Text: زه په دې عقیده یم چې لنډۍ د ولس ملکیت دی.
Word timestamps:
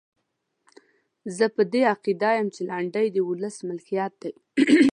زه 1.37 1.45
په 1.55 1.61
دې 1.73 1.81
عقیده 1.93 2.29
یم 2.37 2.47
چې 2.55 2.61
لنډۍ 2.69 3.07
د 3.11 3.17
ولس 3.29 3.55
ملکیت 3.69 4.13
دی. 4.21 4.33